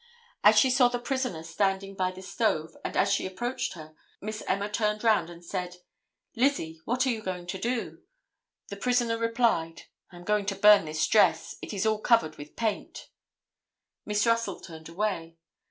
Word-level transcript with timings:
As 0.43 0.57
she 0.57 0.71
saw 0.71 0.87
the 0.87 0.97
prisoner 0.97 1.43
standing 1.43 1.93
by 1.93 2.09
the 2.09 2.23
stove 2.23 2.75
and 2.83 2.97
as 2.97 3.13
she 3.13 3.27
approached 3.27 3.73
her, 3.73 3.93
Miss 4.19 4.41
Emma 4.47 4.67
turned 4.67 5.03
round 5.03 5.29
and 5.29 5.45
said, 5.45 5.75
"Lizzie, 6.35 6.81
what 6.85 7.05
are 7.05 7.11
you 7.11 7.21
going 7.21 7.45
to 7.45 7.59
do?" 7.59 8.01
The 8.69 8.77
prisoner 8.77 9.15
replied, 9.19 9.83
"I 10.11 10.15
am 10.15 10.23
going 10.23 10.47
to 10.47 10.55
burn 10.55 10.85
this 10.85 11.05
dress, 11.07 11.55
it 11.61 11.71
is 11.71 11.85
all 11.85 11.99
covered 11.99 12.39
with 12.39 12.55
paint." 12.55 13.09
Miss 14.03 14.25
Russell 14.25 14.59
turned 14.59 14.89
away. 14.89 15.37